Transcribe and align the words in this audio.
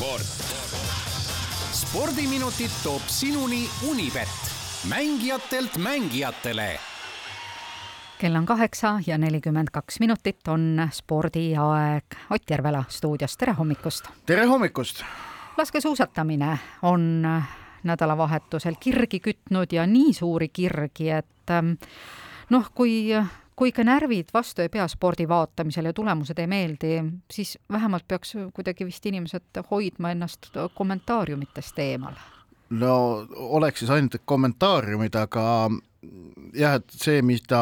sport. 0.00 0.22
spordiminutid 1.72 2.70
toob 2.82 3.02
sinuni 3.06 3.68
Unibet, 3.88 4.28
mängijatelt 4.88 5.76
mängijatele 5.76 6.78
kell 8.18 8.34
on 8.34 8.46
kaheksa 8.46 9.00
ja 9.06 9.18
nelikümmend 9.18 9.68
kaks 9.72 10.00
minutit 10.00 10.48
on 10.48 10.88
spordiaeg. 10.92 12.04
Ott 12.30 12.50
Järvela 12.50 12.84
stuudios, 12.88 13.36
tere 13.36 13.52
hommikust! 13.52 14.08
tere 14.26 14.44
hommikust! 14.44 15.04
laskesuusatamine 15.56 16.58
on 16.82 17.26
nädalavahetusel 17.82 18.74
kirgi 18.80 19.20
kütnud 19.20 19.72
ja 19.72 19.86
nii 19.86 20.12
suuri 20.12 20.48
kirgi, 20.48 21.10
et 21.10 21.50
ähm, 21.50 21.72
noh, 22.50 22.70
kui 22.74 23.12
kui 23.60 23.68
ikka 23.68 23.84
närvid 23.84 24.30
vastu 24.32 24.62
ei 24.64 24.70
pea 24.72 24.86
spordi 24.88 25.26
vaatamisel 25.28 25.90
ja 25.90 25.92
tulemused 25.92 26.38
ei 26.40 26.46
meeldi, 26.48 26.94
siis 27.32 27.58
vähemalt 27.72 28.06
peaks 28.08 28.32
kuidagi 28.56 28.86
vist 28.88 29.06
inimesed 29.06 29.60
hoidma 29.70 30.14
ennast 30.14 30.48
kommentaariumitest 30.74 31.78
eemal. 31.84 32.16
no 32.70 33.26
oleks 33.36 33.82
siis 33.82 33.90
ainult 33.90 34.16
kommentaariumid, 34.24 35.14
aga 35.14 35.44
jah, 36.56 36.78
et 36.78 36.94
see, 36.96 37.20
mida 37.26 37.60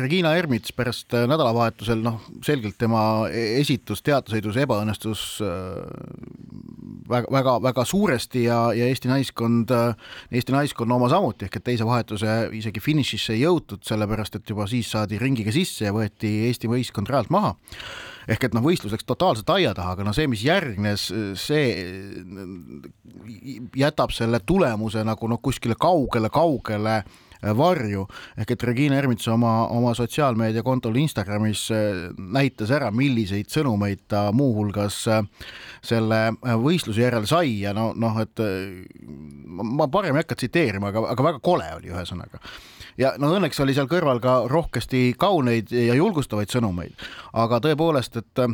Regina 0.00 0.34
Ermits 0.38 0.72
pärast 0.74 1.14
nädalavahetusel, 1.14 2.02
noh, 2.04 2.20
selgelt 2.44 2.76
tema 2.80 3.02
esitus 3.30 4.02
teatrisõidus 4.04 4.58
ebaõnnestus 4.64 5.22
äh, 5.44 5.84
suuresti 7.86 8.46
ja, 8.48 8.58
ja 8.74 8.88
Eesti 8.90 9.10
naiskond, 9.10 9.70
Eesti 10.32 10.56
naiskonna 10.56 10.98
oma 10.98 11.10
samuti, 11.12 11.46
ehk 11.46 11.60
et 11.60 11.66
teise 11.70 11.86
vahetuse 11.86 12.38
isegi 12.56 12.82
finišisse 12.82 13.36
ei 13.36 13.44
jõutud, 13.44 13.84
sellepärast 13.86 14.40
et 14.40 14.50
juba 14.50 14.66
siis 14.70 14.90
saadi 14.90 15.20
ringiga 15.22 15.54
sisse 15.54 15.86
ja 15.86 15.94
võeti 15.94 16.32
Eesti 16.48 16.70
võistkond 16.70 17.12
rajalt 17.12 17.32
maha 17.34 17.54
ehk 18.28 18.48
et 18.48 18.56
noh, 18.56 18.64
võistlus 18.64 18.94
läks 18.94 19.06
totaalselt 19.08 19.50
aia 19.54 19.74
taha, 19.76 19.96
aga 19.96 20.06
no 20.06 20.14
see, 20.16 20.28
mis 20.30 20.44
järgnes, 20.46 21.10
see 21.40 21.66
jätab 23.76 24.14
selle 24.14 24.40
tulemuse 24.46 25.04
nagu 25.06 25.28
noh, 25.30 25.42
kuskile 25.44 25.76
kaugele-kaugele 25.80 27.02
varju. 27.56 28.06
Ehk 28.40 28.54
et 28.54 28.66
Regina 28.68 28.98
Ermits 28.98 29.28
oma, 29.28 29.66
oma 29.74 29.94
sotsiaalmeediakontol 29.94 30.96
Instagramis 31.02 31.66
näitas 32.18 32.72
ära, 32.74 32.90
milliseid 32.94 33.52
sõnumeid 33.52 34.06
ta 34.08 34.26
muuhulgas 34.32 35.02
selle 35.84 36.20
võistluse 36.64 37.04
järel 37.04 37.28
sai 37.28 37.58
ja 37.60 37.74
no 37.76 37.90
noh, 37.96 38.20
et 38.22 38.40
ma 39.54 39.88
parem 39.92 40.16
ei 40.16 40.24
hakka 40.24 40.38
tsiteerima, 40.40 40.92
aga, 40.92 41.04
aga 41.12 41.28
väga 41.30 41.42
kole 41.44 41.68
oli 41.76 41.92
ühesõnaga. 41.92 42.40
Ja 43.00 43.14
no 43.18 43.32
õnneks 43.34 43.58
oli 43.62 43.74
seal 43.74 43.88
kõrval 43.90 44.20
ka 44.22 44.44
rohkesti 44.50 45.08
kauneid 45.18 45.72
ja 45.74 45.96
julgustavaid 45.98 46.52
sõnumeid, 46.52 46.94
aga 47.34 47.58
tõepoolest, 47.64 48.20
et 48.22 48.44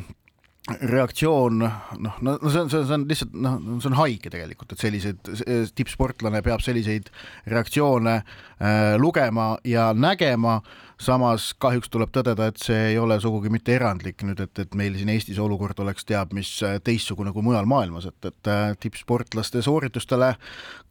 reaktsioon, 0.68 1.62
noh, 2.04 2.18
no 2.20 2.34
see 2.44 2.60
on, 2.60 2.68
see 2.70 2.78
on, 2.78 2.86
see 2.86 2.94
on 2.94 3.06
lihtsalt 3.08 3.32
noh, 3.34 3.56
see 3.80 3.88
on 3.90 3.96
haige 3.98 4.30
tegelikult, 4.32 4.74
et 4.74 4.82
sellised, 4.82 5.30
tippsportlane 5.74 6.42
peab 6.46 6.62
selliseid 6.62 7.08
reaktsioone 7.50 8.18
äh, 8.20 8.94
lugema 9.00 9.54
ja 9.66 9.90
nägema 9.96 10.60
samas 11.00 11.50
kahjuks 11.60 11.90
tuleb 11.90 12.12
tõdeda, 12.12 12.50
et 12.50 12.60
see 12.60 12.92
ei 12.92 12.98
ole 13.00 13.16
sugugi 13.22 13.50
mitte 13.52 13.72
erandlik 13.74 14.22
nüüd, 14.26 14.42
et, 14.44 14.52
et 14.62 14.76
meil 14.78 14.98
siin 15.00 15.10
Eestis 15.14 15.40
olukord 15.40 15.80
oleks 15.80 16.04
teab 16.08 16.34
mis 16.36 16.52
äh, 16.66 16.76
teistsugune 16.84 17.32
kui 17.32 17.44
mujal 17.46 17.68
maailmas, 17.70 18.10
et, 18.10 18.20
et 18.28 18.52
äh, 18.52 18.76
tippsportlaste 18.84 19.64
sooritustele 19.64 20.34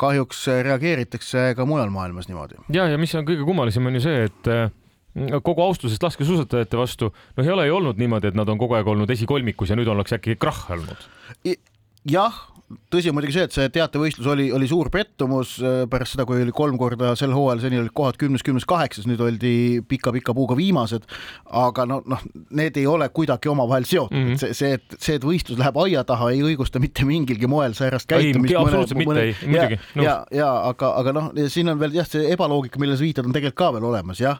kahjuks 0.01 0.47
äh, 0.49 0.63
reageeritakse 0.65 1.51
ka 1.55 1.69
mujal 1.69 1.93
maailmas 1.93 2.27
niimoodi. 2.31 2.59
ja, 2.73 2.89
ja 2.89 2.99
mis 2.99 3.13
on 3.15 3.27
kõige 3.29 3.45
kummalisem, 3.47 3.85
on 3.85 4.01
ju 4.01 4.05
see, 4.09 4.25
et 4.31 4.53
kogu 5.43 5.63
austusest 5.63 6.03
laskesuusatajate 6.03 6.77
vastu, 6.79 7.11
noh, 7.37 7.45
ei 7.45 7.51
ole 7.53 7.67
ju 7.67 7.79
olnud 7.79 7.99
niimoodi, 8.01 8.31
et 8.31 8.37
nad 8.37 8.49
on 8.49 8.59
kogu 8.61 8.77
aeg 8.77 8.87
olnud 8.87 9.09
esikolmikus 9.09 9.71
ja 9.71 9.77
nüüd 9.79 9.89
ollakse 9.91 10.19
äkki 10.19 10.37
krahh 10.39 10.71
olnud. 10.75 11.09
jah, 12.09 12.39
tõsi 12.93 13.09
on 13.09 13.15
muidugi 13.17 13.33
see, 13.33 13.45
et 13.47 13.55
see 13.55 13.69
teatevõistlus 13.73 14.27
oli, 14.29 14.47
oli 14.53 14.67
suur 14.69 14.91
pettumus 14.93 15.55
äh, 15.63 15.81
pärast 15.89 16.13
seda, 16.13 16.25
kui 16.29 16.41
oli 16.43 16.53
kolm 16.55 16.77
korda 16.77 17.15
sel 17.17 17.33
hooajal, 17.33 17.63
seni 17.63 17.79
olid 17.81 17.93
kohad 17.97 18.19
kümnes, 18.21 18.43
kümnes, 18.45 18.65
kaheksas, 18.69 19.07
nüüd 19.09 19.21
oldi 19.25 19.53
pika-pika 19.89 20.35
puuga 20.37 20.57
viimased. 20.57 21.07
aga 21.49 21.85
no, 21.89 21.99
noh, 22.09 22.21
need 22.55 22.77
ei 22.77 22.85
ole 22.89 23.07
kuidagi 23.09 23.49
omavahel 23.49 23.87
seotud 23.89 24.15
mm, 24.15 24.27
-hmm. 24.27 24.41
see, 24.41 24.53
see, 24.53 24.77
et 24.77 24.97
see, 24.97 25.17
et 25.17 25.25
võistlus 25.25 25.57
läheb 25.57 25.77
aia 25.81 26.03
taha, 26.05 26.29
ei 26.35 26.43
õigusta 26.45 26.81
mitte 26.81 27.05
mingilgi 27.09 27.49
moel 27.49 27.73
säärast 27.73 28.09
käitumist. 28.09 28.53
ei, 28.53 28.59
absoluutselt 28.61 29.01
mitte, 29.01 29.23
ei, 29.23 29.35
muidugi. 29.45 29.79
ja, 29.95 30.03
ja, 30.03 30.15
ja 30.31 30.51
aga, 30.69 30.93
aga 31.01 31.15
noh, 31.15 31.31
siin 31.49 31.73
on 31.73 31.81
veel 31.81 31.97
jah, 31.97 32.07
see 32.09 32.29
ebaloogika, 32.33 32.79
millele 32.79 32.99
sa 32.99 33.07
viitad, 33.07 33.25
on 33.25 33.33
tegelikult 33.33 33.59
ka 33.59 33.71
veel 33.77 33.89
olemas 33.89 34.21
jah, 34.21 34.37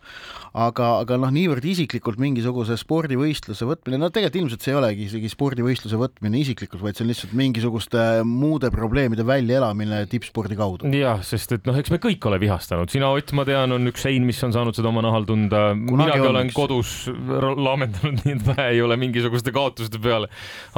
aga, 0.54 0.92
aga 1.02 1.18
noh, 1.18 1.34
niivõrd 1.34 1.66
isiklikult 1.66 2.22
mingisuguse 2.22 2.78
spordivõistluse 2.78 3.66
võtmine, 3.66 3.98
no 3.98 4.14
tegelikult 4.14 4.44
ilmselt 4.44 4.66
see 4.66 4.76
ei 4.76 4.80
olegi 4.80 5.10
isegi 5.10 5.34
spordivõistluse 5.34 5.98
võtmine 5.98 6.42
isiklikult, 6.46 6.84
vaid 6.86 6.98
see 6.98 7.08
on 7.08 7.14
lihtsalt 7.14 7.34
mingisuguste 7.38 8.06
muude 8.28 8.70
probleemide 8.74 9.26
väljaelamine 9.28 10.02
tippspordi 10.12 10.58
kaudu. 10.60 10.90
jah, 10.96 11.22
sest 11.26 11.54
et 11.56 11.68
noh, 11.70 11.78
eks 11.80 11.92
me 11.94 12.00
kõik 12.02 12.26
ole 12.30 12.40
vihastanud, 12.42 12.92
sina 12.92 13.12
Ott, 13.14 13.34
ma 13.38 13.46
tean, 13.48 13.74
on 13.76 13.90
üks 13.92 14.06
sein, 14.06 14.26
mis 14.28 14.40
on 14.46 14.54
saanud 14.56 14.78
seda 14.78 14.92
oma 14.92 15.04
nahal 15.06 15.28
tunda. 15.30 15.70
minagi 15.78 16.26
olen 16.26 16.52
üks... 16.52 16.58
kodus 16.58 16.92
laamendanud, 17.10 18.24
nii 18.26 18.36
et 18.38 18.44
pähe 18.52 18.68
ei 18.76 18.84
ole 18.86 18.98
mingisuguste 19.02 19.54
kaotuste 19.56 20.02
peale. 20.04 20.30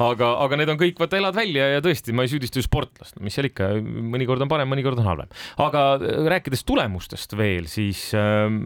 aga, 0.01 0.33
aga 0.45 0.61
need 0.61 0.73
on 0.73 0.79
kõik, 0.81 0.99
vaata, 1.01 1.19
elad 1.21 1.37
välja 1.37 1.67
ja 1.75 1.83
tõesti, 1.83 2.15
ma 2.15 2.25
ei 2.25 2.31
süüdista 2.31 2.61
ju 2.61 2.67
sportlast, 2.67 3.19
mis 3.23 3.37
seal 3.37 3.49
ikka, 3.51 3.73
mõnikord 3.81 4.45
on 4.45 4.51
parem, 4.51 4.71
mõnikord 4.71 5.01
on 5.01 5.09
halvem. 5.11 5.33
aga 5.61 5.87
rääkides 6.35 6.65
tulemustest 6.67 7.35
veel, 7.39 7.67
siis 7.71 8.09
ähm, 8.17 8.61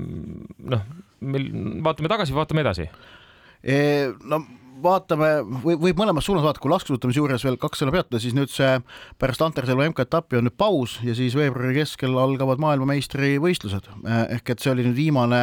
noh, 0.64 0.86
meil 1.26 1.50
vaatame 1.86 2.12
tagasi, 2.12 2.36
vaatame 2.36 2.66
edasi. 2.66 2.90
no 4.26 4.44
vaatame, 4.84 5.30
võib, 5.64 5.80
võib 5.84 6.00
mõlemas 6.00 6.26
suunas 6.28 6.44
vaadata, 6.44 6.62
kui 6.64 6.72
laskesuusatamise 6.72 7.20
juures 7.20 7.46
veel 7.46 7.58
kaks 7.62 7.82
sõna 7.82 7.94
peatuda, 7.96 8.20
siis 8.22 8.36
nüüd 8.36 8.52
see 8.52 8.72
pärast 9.22 9.44
Anterselva 9.46 9.88
MK-etappi 9.90 10.40
on 10.40 10.48
nüüd 10.48 10.58
paus 10.60 10.98
ja 11.06 11.16
siis 11.18 11.36
veebruari 11.38 11.78
keskel 11.80 12.18
algavad 12.20 12.62
maailmameistrivõistlused. 12.64 13.90
ehk 14.36 14.54
et 14.54 14.64
see 14.64 14.74
oli 14.74 14.86
nüüd 14.88 14.98
viimane 14.98 15.42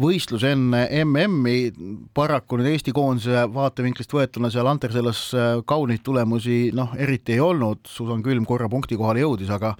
võistlus 0.00 0.44
enne 0.48 0.86
MM-i. 1.04 1.72
paraku 2.14 2.60
nüüd 2.60 2.72
Eesti 2.72 2.94
koondise 2.96 3.46
vaatevinklist 3.52 4.12
võetuna 4.12 4.50
seal 4.50 4.66
Antersellas 4.70 5.30
kauneid 5.66 6.02
tulemusi 6.04 6.70
noh, 6.74 6.94
eriti 6.96 7.36
ei 7.36 7.40
olnud. 7.40 7.86
Susan 7.86 8.22
Külm 8.22 8.46
korra 8.46 8.68
punkti 8.68 8.96
kohale 8.96 9.20
jõudis, 9.20 9.50
aga, 9.50 9.74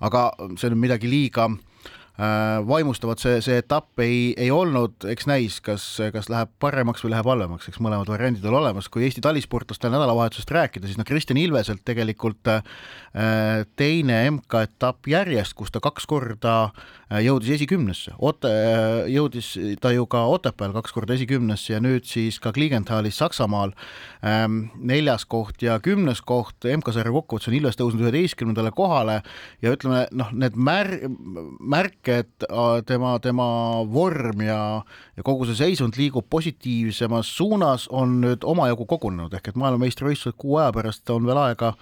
aga 0.00 0.30
see 0.56 0.70
on 0.70 0.78
midagi 0.80 1.10
liiga 1.10 1.50
Äh, 1.50 1.75
vaimustavat 2.66 3.20
see, 3.20 3.40
see 3.44 3.58
etapp 3.60 4.00
ei, 4.00 4.32
ei 4.40 4.50
olnud, 4.54 5.04
eks 5.12 5.26
näis, 5.28 5.58
kas, 5.64 5.84
kas 6.14 6.30
läheb 6.32 6.52
paremaks 6.62 7.04
või 7.04 7.12
läheb 7.12 7.28
halvemaks, 7.28 7.68
eks 7.68 7.80
mõlemad 7.84 8.08
variandid 8.08 8.46
on 8.48 8.56
olemas, 8.62 8.88
kui 8.92 9.04
Eesti 9.04 9.20
talisportlaste 9.24 9.90
nädalavahetusest 9.92 10.52
rääkida, 10.56 10.88
siis 10.88 11.00
no 11.00 11.04
Kristjan 11.04 11.40
Ilveselt 11.40 11.84
tegelikult 11.84 12.48
äh, 12.52 12.62
teine 13.76 14.22
MK-etapp 14.30 15.10
järjest, 15.12 15.56
kus 15.58 15.74
ta 15.74 15.82
kaks 15.84 16.08
korda 16.08 16.56
äh, 16.64 16.86
jõudis 17.26 17.52
esikümnesse, 17.58 18.16
Ote, 18.18 18.50
jõudis 19.12 19.52
ta 19.80 19.92
ju 19.94 20.06
ka 20.10 20.24
Otepääl 20.32 20.72
kaks 20.74 20.94
korda 20.94 21.14
esikümnesse 21.14 21.76
ja 21.76 21.80
nüüd 21.82 22.08
siis 22.08 22.40
ka 22.42 22.50
Kliegenthalis 22.56 23.20
Saksamaal. 23.20 23.74
Ähm, 24.26 24.72
neljas 24.74 25.26
koht 25.28 25.62
ja 25.62 25.78
kümnes 25.82 26.22
koht, 26.26 26.66
MK-sarja 26.66 27.12
kokkuvõttes 27.14 27.50
on 27.50 27.58
Ilves 27.58 27.78
tõusnud 27.78 28.02
üheteistkümnendale 28.02 28.72
kohale 28.74 29.20
ja 29.62 29.74
ütleme 29.76 30.06
noh, 30.16 30.32
need 30.34 30.58
mär-, 30.58 30.98
märk, 31.60 32.05
et 32.12 32.46
tema, 32.86 33.14
tema 33.22 33.46
vorm 33.92 34.42
ja, 34.46 34.60
ja 35.16 35.24
kogu 35.26 35.46
see 35.48 35.58
seisund 35.58 35.98
liigub 35.98 36.26
positiivsemas 36.30 37.30
suunas, 37.36 37.86
on 37.90 38.18
nüüd 38.24 38.44
omajagu 38.46 38.86
kogunenud, 38.88 39.34
ehk 39.36 39.52
et 39.52 39.60
maailmameistrivõistlused 39.60 40.38
kuu 40.40 40.58
aja 40.60 40.74
pärast 40.76 41.10
on 41.14 41.26
veel 41.28 41.40
aega, 41.42 41.72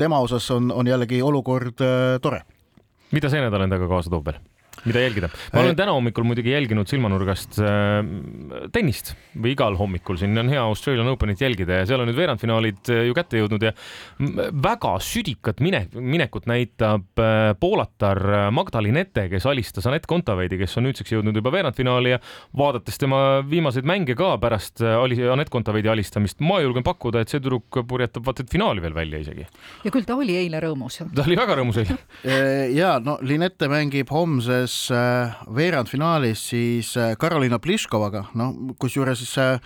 tema 0.00 0.20
osas 0.24 0.48
on, 0.54 0.72
on 0.74 0.90
jällegi 0.90 1.22
olukord 1.22 1.84
äh, 1.84 2.18
tore. 2.22 2.44
mida 3.12 3.30
see 3.32 3.40
nädal 3.40 3.64
endaga 3.64 3.88
kaasa 3.88 4.12
toob 4.12 4.30
veel? 4.30 4.40
Mida 4.88 5.04
jälgida. 5.04 5.30
ma 5.52 5.62
olen 5.62 5.78
täna 5.78 5.94
hommikul 5.96 6.26
muidugi 6.28 6.52
jälginud 6.54 6.90
silmanurgast 6.90 7.60
äh, 7.62 8.00
tennist 8.74 9.14
või 9.36 9.54
igal 9.54 9.76
hommikul, 9.78 10.18
siin 10.20 10.36
on 10.40 10.50
hea 10.52 10.62
Australian 10.62 11.08
Openit 11.12 11.40
jälgida 11.44 11.82
ja 11.82 11.88
seal 11.88 12.02
on 12.02 12.10
nüüd 12.10 12.18
veerandfinaalid 12.18 12.92
äh, 12.92 13.04
ju 13.08 13.16
kätte 13.16 13.40
jõudnud 13.40 13.68
ja 13.68 13.74
väga 14.18 14.94
südikat 15.04 15.62
mine, 15.64 15.84
minekut 15.94 16.48
näitab 16.50 17.20
äh, 17.22 17.52
poolatar 17.60 18.22
äh, 18.26 18.46
Magdalin 18.54 18.96
Ette, 19.00 19.28
kes 19.32 19.46
alistas 19.48 19.86
Anett 19.88 20.08
Kontaveidi, 20.10 20.58
kes 20.60 20.76
on 20.80 20.88
nüüdseks 20.88 21.14
jõudnud 21.16 21.36
juba 21.38 21.52
veerandfinaali 21.54 22.14
ja 22.16 22.20
vaadates 22.56 22.98
tema 23.00 23.42
viimaseid 23.48 23.86
mänge 23.88 24.16
ka 24.18 24.34
pärast 24.42 24.82
äh, 24.84 24.98
Anett 25.32 25.52
Kontaveidi 25.52 25.90
alistamist, 25.92 26.40
ma 26.44 26.60
julgen 26.64 26.86
pakkuda, 26.86 27.22
et 27.22 27.32
see 27.32 27.42
tüdruk 27.42 27.82
purjetab 27.88 28.26
vaata 28.26 28.44
et 28.44 28.52
finaali 28.52 28.82
veel 28.84 28.96
välja 28.96 29.22
isegi. 29.24 29.46
ja 29.84 29.94
küll 29.94 30.06
ta 30.08 30.16
oli 30.18 30.36
eile 30.38 30.62
rõõmus. 30.64 31.00
ta 31.14 31.26
oli 31.26 31.38
väga 31.38 31.58
rõõmus 31.60 31.82
eile 31.82 31.98
ja 32.74 32.96
no 33.02 33.18
Linette 33.22 33.68
mängib 33.70 34.10
homses 34.12 34.48
äh, 34.48 34.77
veerandfinaalis 35.54 36.46
siis 36.52 36.94
äh, 36.96 37.14
Karolina 37.20 37.58
Pliškovaga, 37.58 38.28
noh, 38.38 38.54
kusjuures 38.80 39.24
äh, 39.38 39.56
Äh, 39.56 39.60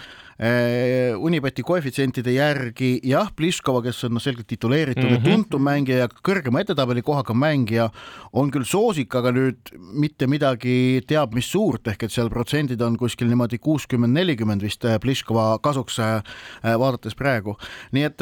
Unibeti 1.23 1.62
koefitsientide 1.62 2.33
järgi 2.35 2.97
jah, 3.06 3.29
Pliškova, 3.37 3.83
kes 3.85 4.00
on 4.09 4.17
noh, 4.17 4.23
selgelt 4.23 4.49
tituleeritud 4.50 5.05
mm 5.05 5.17
-hmm. 5.17 5.29
ja 5.29 5.37
tuntum 5.37 5.62
mängija 5.62 5.99
ja 5.99 6.09
kõrgema 6.09 6.61
edetabeli 6.65 7.03
kohaga 7.03 7.35
mängija, 7.35 7.91
on 8.33 8.50
küll 8.50 8.65
soosik, 8.67 9.15
aga 9.15 9.31
nüüd 9.31 9.71
mitte 9.79 10.27
midagi 10.27 11.03
teab 11.06 11.35
mis 11.35 11.47
suurt, 11.47 11.87
ehk 11.87 12.03
et 12.03 12.12
seal 12.12 12.31
protsendid 12.31 12.81
on 12.83 12.97
kuskil 12.97 13.29
niimoodi 13.29 13.59
kuuskümmend, 13.59 14.12
nelikümmend 14.12 14.62
vist 14.62 14.85
äh, 14.85 14.99
Pliškova 14.99 15.59
kasuks 15.62 15.99
äh, 15.99 16.23
vaadates 16.65 17.15
praegu. 17.15 17.56
nii 17.93 18.03
et 18.03 18.21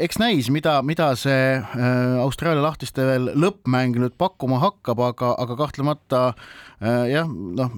eks 0.00 0.18
näis, 0.18 0.50
mida, 0.50 0.82
mida 0.82 1.14
see 1.16 1.62
Austraalia 2.18 2.62
lahtiste 2.62 3.04
veel 3.06 3.30
lõppmäng 3.34 3.98
nüüd 3.98 4.16
pakkuma 4.18 4.58
hakkab, 4.58 5.00
aga, 5.00 5.34
aga 5.38 5.56
kahtlemata 5.56 6.34
jah, 6.80 7.26
noh, 7.28 7.72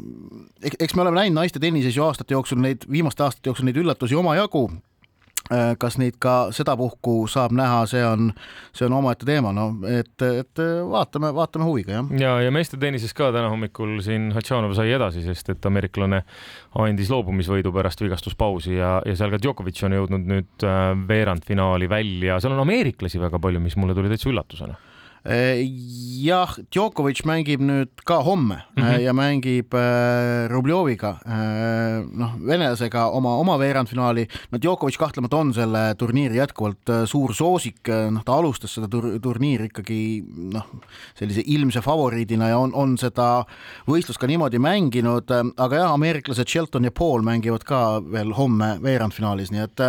eks 0.60 0.94
me 0.94 1.02
oleme 1.02 1.22
näinud 1.22 1.40
naiste 1.40 1.60
tennises 1.62 1.96
ju 1.96 2.04
aastate 2.04 2.34
jooksul 2.36 2.60
neid 2.60 2.84
viimaste 2.90 3.24
aastate 3.24 3.49
jooksul 3.50 3.68
neid 3.68 3.82
üllatusi 3.82 4.16
omajagu. 4.18 4.68
Äh, 5.50 5.72
kas 5.82 5.96
neid 5.98 6.20
ka 6.22 6.52
sedapuhku 6.54 7.24
saab 7.30 7.50
näha, 7.58 7.80
see 7.90 8.02
on, 8.06 8.28
see 8.76 8.86
on 8.86 8.94
omaette 9.00 9.26
teema, 9.26 9.50
no 9.56 9.64
et, 9.88 10.12
et 10.22 10.60
vaatame, 10.86 11.32
vaatame 11.34 11.66
huviga, 11.66 11.96
jah. 11.96 12.12
ja, 12.22 12.34
ja 12.44 12.52
meeste 12.54 12.78
tennises 12.78 13.10
ka 13.16 13.32
täna 13.34 13.48
hommikul 13.50 13.96
siin 14.04 14.28
Hatšanov 14.36 14.76
sai 14.78 14.92
edasi, 14.94 15.24
sest 15.26 15.50
et 15.50 15.66
ameeriklane 15.66 16.20
andis 16.84 17.10
loobumisvõidu 17.10 17.72
pärast 17.74 18.04
vigastuspausi 18.04 18.76
ja, 18.76 18.92
ja 19.02 19.16
seal 19.18 19.34
ka 19.34 19.40
Djokovic 19.42 19.80
on 19.88 19.96
jõudnud 19.98 20.30
nüüd 20.36 20.68
äh, 20.68 20.92
veerandfinaali 21.08 21.90
välja, 21.90 22.38
seal 22.38 22.54
on 22.54 22.62
ameeriklasi 22.68 23.18
väga 23.18 23.42
palju, 23.42 23.64
mis 23.64 23.80
mulle 23.80 23.98
tuli 23.98 24.12
täitsa 24.12 24.30
üllatusena 24.30 24.78
jah, 25.24 26.54
Djokovic 26.72 27.20
mängib 27.28 27.60
nüüd 27.60 27.90
ka 28.08 28.22
homme 28.24 28.62
mm 28.76 28.82
-hmm. 28.82 29.00
ja 29.04 29.12
mängib 29.12 29.74
äh, 29.74 30.48
Rubljoviga, 30.48 31.18
noh, 32.12 32.32
venelasega 32.46 33.06
oma, 33.10 33.36
oma 33.36 33.58
veerandfinaali. 33.58 34.26
no 34.50 34.58
Djokovic 34.58 34.96
kahtlemata 34.96 35.36
on 35.36 35.54
selle 35.54 35.94
turniiri 35.94 36.36
jätkuvalt 36.36 36.90
suur 37.04 37.34
soosik, 37.34 37.88
noh, 38.10 38.24
ta 38.24 38.32
alustas 38.34 38.74
seda 38.74 38.88
tur 38.88 39.18
turniiri 39.20 39.64
ikkagi 39.64 40.24
noh, 40.52 40.66
sellise 41.14 41.42
ilmse 41.46 41.80
favoriidina 41.80 42.48
ja 42.48 42.58
on, 42.58 42.74
on 42.74 42.96
seda 42.98 43.44
võistlust 43.88 44.20
ka 44.20 44.26
niimoodi 44.26 44.58
mänginud, 44.58 45.28
aga 45.56 45.76
jah, 45.76 45.92
ameeriklased 45.92 46.48
Shelton 46.48 46.84
ja 46.84 46.90
Paul 46.90 47.22
mängivad 47.22 47.64
ka 47.64 48.00
veel 48.12 48.32
homme 48.32 48.78
veerandfinaalis, 48.82 49.50
nii 49.50 49.64
et 49.66 49.84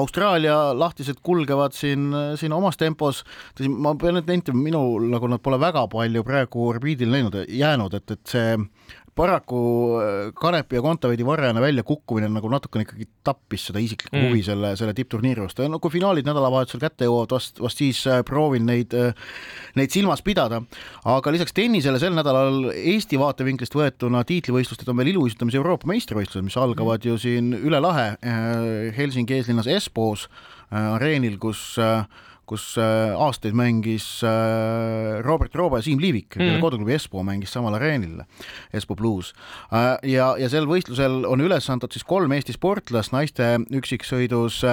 Austraalia 0.00 0.72
lahtised 0.76 1.20
kulgevad 1.22 1.76
siin, 1.76 2.10
siin 2.36 2.52
omas 2.52 2.76
tempos. 2.76 3.24
ma 3.68 3.94
pean 3.94 4.14
nüüd 4.14 4.28
nentima, 4.30 4.62
minul 4.70 5.10
nagu 5.10 5.28
nad 5.30 5.42
pole 5.42 5.58
väga 5.60 5.86
palju 5.90 6.24
praegu 6.26 6.70
orbiidil 6.70 7.10
näinud, 7.10 7.42
jäänud, 7.48 7.94
et, 7.98 8.16
et 8.16 8.34
see 8.34 8.56
paraku 9.20 9.60
äh, 9.98 10.32
Kanepi 10.38 10.78
ja 10.78 10.82
Kontaveidi 10.84 11.26
varjane 11.26 11.60
väljakukkumine 11.60 12.28
nagu 12.30 12.48
natukene 12.48 12.86
ikkagi 12.86 13.08
tappis 13.26 13.66
seda 13.68 13.82
isiklikku 13.82 14.16
mm. 14.16 14.28
huvi 14.28 14.44
selle, 14.46 14.70
selle 14.78 14.94
tippturniiri 14.96 15.42
vastu 15.42 15.66
ja 15.66 15.72
no 15.72 15.80
kui 15.82 15.92
finaalid 15.92 16.28
nädalavahetusel 16.28 16.80
kätte 16.80 17.08
jõuavad, 17.08 17.34
vast, 17.34 17.58
vast 17.60 17.82
siis 17.82 18.04
äh, 18.08 18.22
proovin 18.26 18.68
neid, 18.70 18.94
äh, 18.96 19.34
neid 19.76 19.92
silmas 19.92 20.22
pidada. 20.24 20.62
aga 21.10 21.34
lisaks 21.34 21.56
tennisele 21.56 22.00
sel 22.00 22.14
nädalal 22.16 22.70
Eesti 22.70 23.18
vaatevinklist 23.20 23.76
võetuna 23.76 24.22
tiitlivõistlused 24.28 24.88
on 24.88 25.02
veel 25.02 25.12
iluuisutamise 25.12 25.60
Euroopa 25.60 25.90
meistrivõistlused, 25.90 26.46
mis 26.46 26.56
algavad 26.60 27.02
mm. 27.02 27.10
ju 27.10 27.20
siin 27.26 27.52
üle 27.60 27.82
lahe 27.82 28.14
Helsingi 28.96 29.40
eeslinnas 29.40 29.68
Espoos 29.70 30.28
areenil, 30.70 31.36
kus 31.42 31.74
äh, 31.82 32.04
kus 32.50 32.74
äh, 32.80 33.12
aastaid 33.14 33.54
mängis 33.56 34.06
äh, 34.26 35.20
Robert 35.26 35.54
Roobe 35.58 35.78
ja 35.78 35.86
Siim 35.86 36.02
Liivik 36.02 36.34
mm., 36.34 36.42
kelle 36.42 36.62
koduklubi 36.62 36.96
Espoo 36.96 37.22
mängis 37.26 37.54
samal 37.54 37.76
areenil, 37.78 38.24
Espoo 38.74 38.98
Blues. 38.98 39.32
Äh, 39.70 39.94
ja, 40.10 40.32
ja 40.40 40.50
sel 40.52 40.66
võistlusel 40.70 41.22
on 41.28 41.44
üles 41.44 41.70
antud 41.70 41.94
siis 41.94 42.06
kolm 42.06 42.34
Eesti 42.34 42.56
sportlast 42.56 43.14
naiste 43.14 43.52
üksiksõidus 43.70 44.64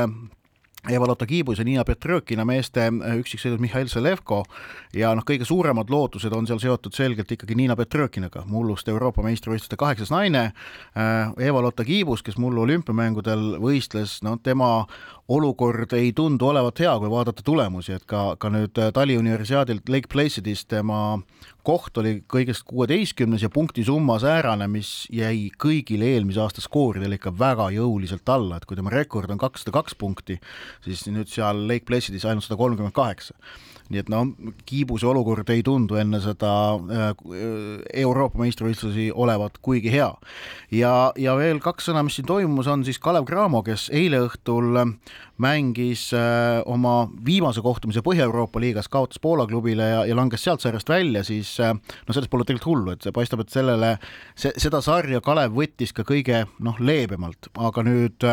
Eva-Lotta 0.89 1.25
Kiibus 1.28 1.60
ja 1.60 1.66
Niina 1.68 1.84
Petrõkina 1.88 2.45
meeste 2.48 2.88
üksiksõidus 3.19 3.62
Mihhail 3.63 3.89
Selevko 3.92 4.44
ja 4.95 5.13
noh, 5.18 5.25
kõige 5.28 5.48
suuremad 5.48 5.92
lootused 5.92 6.34
on 6.34 6.48
seal 6.48 6.62
seotud 6.63 6.95
selgelt 6.95 7.31
ikkagi 7.31 7.57
Niina 7.57 7.75
Petrõkinaga, 7.80 8.45
mulluste 8.48 8.94
Euroopa 8.94 9.25
meistrivõistluste 9.25 9.80
kaheksas 9.80 10.12
naine. 10.13 10.51
Eva-Lotta 10.95 11.86
Kiibus, 11.88 12.24
kes 12.24 12.39
mullu 12.42 12.63
olümpiamängudel 12.63 13.57
võistles, 13.63 14.19
no 14.24 14.38
tema 14.44 14.86
olukord 15.28 15.92
ei 15.94 16.13
tundu 16.16 16.48
olevat 16.48 16.80
hea, 16.80 16.94
kui 17.00 17.10
vaadata 17.12 17.44
tulemusi, 17.44 17.98
et 17.98 18.06
ka, 18.07 18.36
ka 18.39 18.51
nüüd 18.54 18.80
äh, 18.80 18.94
taliuniversiaadilt 18.95 19.89
Lake 19.92 20.07
Placidis 20.12 20.66
tema 20.66 21.19
koht 21.68 22.00
oli 22.00 22.22
kõigest 22.31 22.64
kuueteistkümnes 22.69 23.44
ja 23.44 23.52
punktisumma 23.52 24.18
säärane, 24.24 24.69
mis 24.72 24.92
jäi 25.14 25.50
kõigile 25.60 26.14
eelmise 26.14 26.40
aasta 26.44 26.64
skooridele 26.64 27.19
ikka 27.19 27.34
väga 27.36 27.69
jõuliselt 27.75 28.30
alla, 28.31 28.58
et 28.58 28.68
kui 28.68 28.80
tema 28.80 28.94
rekord 28.94 29.31
on 29.34 29.42
kakssada 29.42 29.75
kaks 29.75 29.98
punkti, 30.00 30.40
siis 30.86 31.04
nüüd 31.12 31.31
seal 31.31 31.66
Lake 31.68 31.88
Placidis 31.90 32.25
ainult 32.28 32.48
sada 32.48 32.60
kolmkümmend 32.60 32.96
kaheksa 32.96 33.36
nii 33.89 34.01
et 34.04 34.10
no 34.12 34.24
Kiibuse 34.68 35.07
olukord 35.07 35.50
ei 35.54 35.63
tundu 35.66 35.98
enne 36.00 36.19
seda 36.24 36.51
äh, 36.78 37.07
Euroopa 38.04 38.42
meistrivõistlusi 38.42 39.10
olevat 39.13 39.57
kuigi 39.63 39.92
hea. 39.94 40.10
ja, 40.72 40.94
ja 41.18 41.36
veel 41.39 41.62
kaks 41.63 41.89
sõna, 41.89 42.04
mis 42.06 42.18
siin 42.19 42.28
toimumas 42.28 42.68
on, 42.72 42.86
siis 42.88 43.00
Kalev 43.00 43.28
Cramo, 43.30 43.63
kes 43.66 43.88
eile 43.95 44.22
õhtul 44.28 44.81
mängis 45.42 46.10
äh, 46.18 46.62
oma 46.66 47.07
viimase 47.25 47.62
kohtumise 47.62 48.01
Põhja-Euroopa 48.06 48.62
liigas, 48.62 48.89
kaotas 48.92 49.22
Poola 49.22 49.48
klubile 49.48 49.89
ja, 49.92 50.04
ja 50.10 50.18
langes 50.18 50.44
sealt 50.44 50.66
sarjast 50.66 50.89
välja, 50.89 51.24
siis 51.28 51.56
äh, 51.63 51.74
no 51.74 52.16
sellest 52.16 52.31
pole 52.34 52.48
tegelikult 52.48 52.72
hullu, 52.72 52.95
et 52.95 53.06
see 53.06 53.16
paistab, 53.16 53.45
et 53.45 53.54
sellele, 53.54 53.95
see, 54.36 54.54
seda 54.60 54.81
sarja 54.86 55.22
Kalev 55.25 55.56
võttis 55.57 55.94
ka 55.95 56.06
kõige 56.07 56.45
noh, 56.60 56.80
leebemalt, 56.81 57.51
aga 57.69 57.86
nüüd 57.86 58.30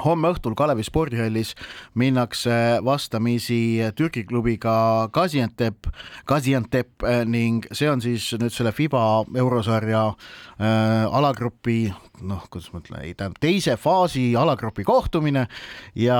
homme 0.00 0.30
õhtul 0.32 0.54
Kalevi 0.56 0.84
spordihallis 0.86 1.52
minnakse 2.00 2.80
vastamisi 2.84 3.82
Türgi 3.96 4.24
klubiga 4.24 5.08
Gaziantep, 5.12 5.90
Gaziantep 6.28 7.04
eh, 7.04 7.24
ning 7.28 7.66
see 7.72 7.90
on 7.92 8.00
siis 8.00 8.30
nüüd 8.40 8.54
selle 8.54 8.72
FIBA 8.72 9.02
eurosarja 9.42 10.06
äh, 10.08 11.04
alagrupi 11.12 11.92
noh, 12.22 12.46
kuidas 12.50 12.70
ma 12.72 12.80
ütlen, 12.80 13.02
ei 13.02 13.14
tähendab 13.18 13.40
teise 13.42 13.76
faasi 13.80 14.32
alagrupi 14.38 14.84
kohtumine 14.86 15.46
ja 15.98 16.18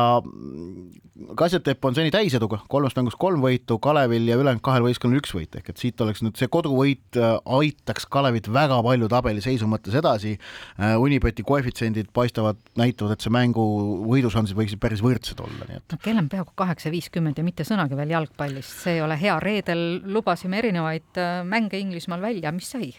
Gaziantep 1.39 1.85
on 1.85 1.95
seni 1.95 2.11
täiseduga, 2.13 2.63
kolmest 2.73 2.97
mängust 2.99 3.19
kolm 3.21 3.43
võitu, 3.45 3.77
Kalevil 3.83 4.27
ja 4.31 4.39
ülejäänud 4.41 4.63
kahel 4.65 4.87
võistkonnal 4.87 5.21
üks 5.21 5.35
võit, 5.37 5.55
ehk 5.59 5.69
et 5.71 5.81
siit 5.81 6.01
oleks 6.03 6.23
nüüd 6.25 6.41
see 6.41 6.49
koduvõit 6.53 7.19
äh, 7.21 7.37
aitaks 7.59 8.09
Kalevit 8.11 8.49
väga 8.53 8.81
palju 8.85 9.11
tabeliseisu 9.13 9.69
mõttes 9.71 9.97
edasi. 9.99 10.39
Äh, 10.81 10.97
Unibeti 11.01 11.45
koefitsiendid 11.47 12.11
paistavad, 12.17 12.59
näitavad, 12.81 13.15
et 13.17 13.25
see 13.25 13.35
mängu 13.35 13.62
võidušansid 14.09 14.59
võiksid 14.59 14.81
päris 14.83 15.03
võrdsed 15.05 15.41
olla, 15.45 15.69
nii 15.69 15.81
et. 15.81 15.87
no 15.95 16.01
kell 16.03 16.21
on 16.21 16.31
peaaegu 16.33 16.55
kaheksa 16.59 16.93
viiskümmend 16.95 17.39
ja 17.39 17.47
mitte 17.47 17.67
sõnagi 17.69 17.99
veel 17.99 18.15
jalgpallist, 18.15 18.83
see 18.85 18.99
ei 18.99 19.05
ole 19.05 19.19
hea, 19.21 19.39
reedel 19.43 19.85
lubasime 20.13 20.61
erinevaid 20.63 21.21
äh, 21.21 21.41
mänge 21.49 21.81
Inglismaal 21.81 22.23
välja, 22.25 22.53
mis 22.55 22.71
sai? 22.75 22.93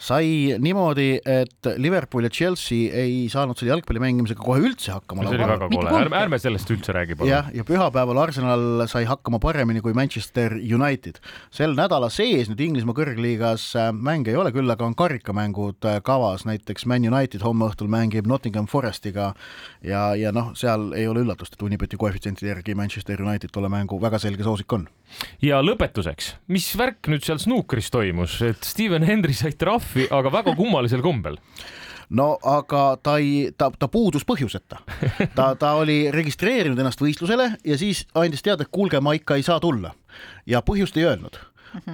sai 0.00 0.56
niimoodi, 0.58 1.18
et 1.28 1.68
Liverpool 1.76 2.24
ja 2.24 2.30
Chelsea 2.32 2.88
ei 3.02 3.26
saanud 3.28 3.58
selle 3.58 3.74
jalgpalli 3.74 4.00
mängimisega 4.00 4.40
kohe 4.40 4.62
üldse 4.64 4.94
hakkama. 4.94 5.26
see 5.26 5.36
oli 5.36 5.44
väga 5.44 5.68
kole, 5.68 5.92
ärme, 5.98 6.16
ärme 6.24 6.38
sellest 6.40 6.72
üldse 6.72 6.94
räägi 6.96 7.18
palun. 7.18 7.28
jah, 7.28 7.50
ja 7.52 7.64
pühapäeval 7.68 8.22
Arsenal 8.22 8.86
sai 8.88 9.04
hakkama 9.08 9.38
paremini 9.42 9.82
kui 9.84 9.92
Manchester 9.96 10.56
United. 10.56 11.20
sel 11.52 11.76
nädala 11.76 12.08
sees 12.12 12.48
nüüd 12.48 12.62
Inglismaa 12.64 12.96
kõrgliigas 12.96 13.66
äh, 13.76 13.90
mänge 13.92 14.32
ei 14.32 14.40
ole, 14.40 14.54
küll 14.56 14.72
aga 14.72 14.88
on 14.88 14.96
karikamängud 14.96 15.84
äh, 15.84 16.00
kavas, 16.06 16.46
näiteks 16.48 16.88
Man 16.88 17.04
United 17.04 17.44
homme 17.44 17.68
õhtul 17.68 17.92
mängib 17.92 18.30
Nottingham 18.30 18.70
Forestiga 18.72 19.34
ja, 19.84 19.99
ja 20.18 20.32
noh, 20.34 20.52
seal 20.58 20.90
ei 20.98 21.08
ole 21.10 21.24
üllatust, 21.24 21.56
et 21.56 21.64
Unibeti 21.66 21.98
koefitsientide 22.00 22.52
järgi 22.54 22.76
Manchester 22.78 23.22
United 23.22 23.52
tolle 23.54 23.70
mängu 23.72 24.00
väga 24.02 24.20
selge 24.22 24.46
soosik 24.46 24.72
on. 24.76 24.88
ja 25.42 25.60
lõpetuseks, 25.64 26.34
mis 26.52 26.70
värk 26.78 27.10
nüüd 27.12 27.26
seal 27.26 27.42
snuukris 27.42 27.90
toimus, 27.94 28.40
et 28.46 28.64
Steven 28.66 29.06
Hendry 29.06 29.36
sai 29.36 29.54
trahvi 29.58 30.08
aga 30.10 30.32
väga 30.40 30.56
kummalisel 30.58 31.04
kombel 31.04 31.38
no 32.10 32.34
aga 32.42 32.84
ta 33.02 33.16
ei, 33.22 33.50
ta, 33.56 33.70
ta 33.70 33.88
puudus 33.88 34.26
põhjuseta. 34.26 34.80
ta, 35.36 35.52
ta 35.54 35.72
oli 35.78 36.02
registreerinud 36.14 36.78
ennast 36.78 37.02
võistlusele 37.02 37.52
ja 37.64 37.78
siis 37.78 38.04
andis 38.18 38.42
teada, 38.42 38.66
et 38.66 38.72
kuulge, 38.74 39.00
ma 39.00 39.14
ikka 39.18 39.38
ei 39.38 39.46
saa 39.46 39.60
tulla 39.62 39.94
ja 40.46 40.62
põhjust 40.66 40.98
ei 40.98 41.06
öelnud. 41.06 41.38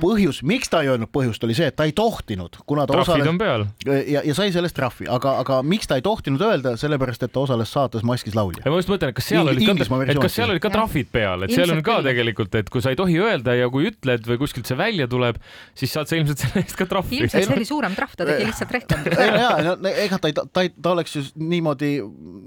Põhjus, 0.01 0.43
miks 0.47 0.71
ta 0.73 0.83
ei 0.85 0.91
öelnud 0.93 1.11
põhjust, 1.13 1.45
oli 1.47 1.57
see, 1.57 1.69
et 1.71 1.77
ta 1.77 1.87
ei 1.89 1.95
tohtinud, 1.97 2.59
kuna 2.69 2.87
ta 2.87 2.97
Trahvid 2.97 3.29
osales 3.29 4.07
ja, 4.09 4.23
ja 4.25 4.35
sai 4.37 4.53
sellest 4.55 4.77
trahvi, 4.77 5.09
aga, 5.13 5.37
aga 5.43 5.61
miks 5.67 5.89
ta 5.91 5.99
ei 5.99 6.05
tohtinud 6.05 6.43
öelda, 6.43 6.75
sellepärast 6.81 7.27
et 7.27 7.33
ta 7.35 7.43
osales 7.43 7.73
saates 7.73 8.05
Maskis 8.07 8.37
laulja. 8.37 8.65
ja 8.65 8.73
ma 8.73 8.81
just 8.81 8.91
mõtlen, 8.93 9.13
et 9.13 9.19
kas 9.19 9.29
seal 9.31 9.51
olid 9.51 9.67
ka, 9.67 10.01
et 10.07 10.21
kas 10.23 10.37
seal 10.39 10.53
olid 10.53 10.65
ka 10.65 10.73
trahvid 10.75 11.11
peal, 11.13 11.47
et 11.47 11.55
seal 11.55 11.73
on 11.75 11.83
ka 11.87 11.99
tegelikult, 12.07 12.57
et 12.61 12.71
kui 12.73 12.85
sa 12.85 12.95
ei 12.95 12.99
tohi 12.99 13.19
öelda 13.21 13.57
ja 13.59 13.69
kui 13.73 13.91
ütled 13.91 14.27
või 14.31 14.41
kuskilt 14.43 14.69
see 14.71 14.79
välja 14.79 15.09
tuleb, 15.11 15.41
siis 15.79 15.93
saad 15.93 16.11
sa 16.11 16.19
ilmselt 16.19 16.45
selle 16.45 16.65
eest 16.65 16.79
ka 16.79 16.89
trahvi. 16.91 17.23
ilmselt 17.23 17.49
see 17.49 17.57
oli 17.59 17.69
suurem 17.69 17.97
trahv, 17.99 18.17
ta 18.19 18.29
tegi 18.29 18.49
lihtsalt 18.49 18.75
rehkenduse. 18.77 19.29
ja, 19.45 19.51
ja 19.69 19.77
ega 20.07 20.21
ta 20.23 20.33
ei, 20.33 20.37
ta 20.37 20.67
ei, 20.67 20.73
ta 20.75 20.95
oleks 20.95 21.17
ju 21.19 21.25
niimoodi 21.41 21.93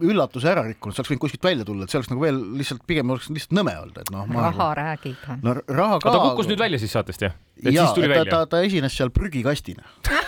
üllatuse 0.10 0.50
ära 0.52 0.66
rikkunud, 0.68 0.96
see 0.96 1.04
oleks 1.04 1.14
võinud 1.14 1.24
kuskilt 1.28 1.50
välja 1.50 1.68
tulla, 1.68 1.86
et 1.86 1.94
see 1.94 2.02
oleks 2.02 2.12
nagu 2.14 2.26
veel 2.26 2.42
lihtsalt 2.60 2.86
pigem 2.90 3.14
oleks 3.14 3.30
lihtsalt 3.34 3.56
nõme 3.60 3.76
olnud, 3.84 4.02
et 4.02 4.14
noh. 4.14 4.30
raha 4.40 4.70
räägib. 4.80 5.30
no 5.46 5.56
raha 5.68 6.00
ka. 6.02 6.14
ta 6.14 6.24
kukkus 6.30 6.50
nüüd 6.52 6.62
välja 6.62 6.82
siis 6.82 6.96
saatest? 6.96 7.19
Vist 7.20 7.28
jah? 7.28 7.38
et 7.60 7.74
ja 7.74 7.86
siis 7.86 7.98
tuli 7.98 8.08
ta, 8.08 8.14
välja 8.16 8.32
ta, 8.32 8.44
ta 8.50 8.64
esines 8.66 8.96
seal 8.96 9.12
prügikastina 9.16 9.86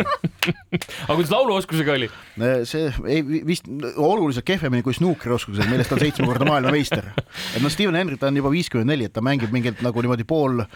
aga 0.00 1.14
kuidas 1.14 1.30
lauluoskusega 1.32 1.94
oli? 1.96 2.08
see 2.68 2.88
ei 3.10 3.22
vist 3.46 3.68
oluliselt 3.96 4.46
kehvemini 4.48 4.84
kui 4.86 4.94
snuukrioskused, 4.96 5.66
millest 5.70 5.92
ta 5.92 5.98
on 5.98 6.02
seitsmekordne 6.04 6.48
maailmameister. 6.48 7.10
et 7.56 7.60
noh, 7.62 7.72
Steven 7.72 7.98
Hendry, 7.98 8.18
ta 8.20 8.30
on 8.30 8.40
juba 8.40 8.52
viiskümmend 8.54 8.92
neli, 8.92 9.08
et 9.10 9.14
ta 9.16 9.24
mängib 9.24 9.52
mingilt 9.54 9.82
nagu 9.84 10.04
niimoodi 10.04 10.26
pool 10.28 10.62
äh, 10.62 10.72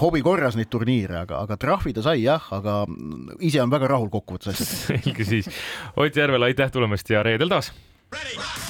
hobi 0.00 0.24
korras 0.26 0.58
neid 0.58 0.72
turniire, 0.72 1.22
aga, 1.24 1.44
aga 1.44 1.60
trahvi 1.60 1.94
ta 1.96 2.04
sai 2.06 2.24
jah, 2.24 2.50
aga 2.56 2.82
ise 3.44 3.62
on 3.62 3.72
väga 3.72 3.90
rahul 3.92 4.10
kokkuvõttes 4.12 4.54
asjadega. 4.54 4.80
selge 5.04 5.28
siis. 5.28 5.52
Ott 6.00 6.16
Järvela, 6.16 6.50
aitäh 6.50 6.72
tulemast 6.72 7.10
ja 7.12 7.24
reedel 7.26 7.52
taas. 7.52 7.72
sport. 8.10 8.69